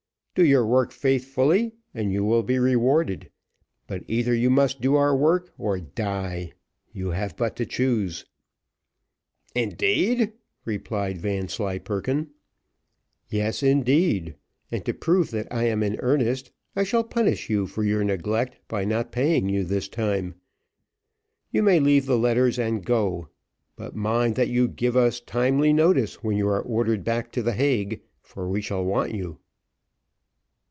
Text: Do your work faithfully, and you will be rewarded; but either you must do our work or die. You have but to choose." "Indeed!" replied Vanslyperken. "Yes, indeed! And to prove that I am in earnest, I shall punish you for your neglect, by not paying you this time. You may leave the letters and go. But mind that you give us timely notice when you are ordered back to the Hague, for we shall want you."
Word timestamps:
Do 0.33 0.45
your 0.45 0.65
work 0.65 0.93
faithfully, 0.93 1.73
and 1.93 2.13
you 2.13 2.23
will 2.23 2.41
be 2.41 2.57
rewarded; 2.57 3.29
but 3.85 4.05
either 4.07 4.33
you 4.33 4.49
must 4.49 4.79
do 4.79 4.95
our 4.95 5.13
work 5.13 5.51
or 5.57 5.77
die. 5.81 6.53
You 6.93 7.09
have 7.09 7.35
but 7.35 7.57
to 7.57 7.65
choose." 7.65 8.25
"Indeed!" 9.53 10.31
replied 10.63 11.17
Vanslyperken. 11.17 12.29
"Yes, 13.27 13.61
indeed! 13.61 14.35
And 14.71 14.85
to 14.85 14.93
prove 14.93 15.31
that 15.31 15.49
I 15.51 15.65
am 15.65 15.83
in 15.83 15.97
earnest, 15.99 16.53
I 16.77 16.85
shall 16.85 17.03
punish 17.03 17.49
you 17.49 17.67
for 17.67 17.83
your 17.83 18.05
neglect, 18.05 18.57
by 18.69 18.85
not 18.85 19.11
paying 19.11 19.49
you 19.49 19.65
this 19.65 19.89
time. 19.89 20.35
You 21.51 21.61
may 21.61 21.81
leave 21.81 22.05
the 22.05 22.17
letters 22.17 22.57
and 22.57 22.85
go. 22.85 23.27
But 23.75 23.97
mind 23.97 24.35
that 24.35 24.47
you 24.47 24.69
give 24.69 24.95
us 24.95 25.19
timely 25.19 25.73
notice 25.73 26.23
when 26.23 26.37
you 26.37 26.47
are 26.47 26.61
ordered 26.61 27.03
back 27.03 27.33
to 27.33 27.43
the 27.43 27.51
Hague, 27.53 28.01
for 28.21 28.47
we 28.47 28.61
shall 28.61 28.85
want 28.85 29.13
you." 29.13 29.37